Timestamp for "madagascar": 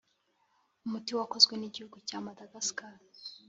2.27-2.93